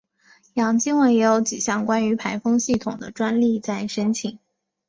[0.55, 4.39] 杨经文也有几项关于排风系统的专利在申请中。